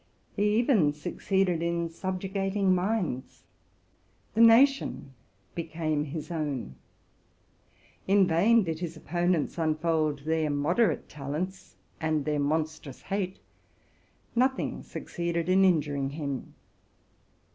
He 0.35 0.55
even 0.57 0.93
succeeded 0.93 1.61
in 1.61 1.87
subjugating 1.91 2.73
minds: 2.73 3.43
the 4.33 4.41
nation 4.41 5.13
became 5.53 6.05
his 6.05 6.31
own. 6.31 6.73
In 8.07 8.25
vain 8.27 8.63
did 8.63 8.79
his 8.79 8.97
opponents 8.97 9.59
unfold 9.59 10.21
their 10.25 10.49
moderate 10.49 11.07
talents 11.07 11.75
and 11.99 12.25
their 12.25 12.39
monstrous 12.39 13.01
hate: 13.03 13.37
nothing 14.35 14.81
succeeded 14.81 15.47
in 15.47 15.63
injuring 15.63 16.09
him. 16.09 16.55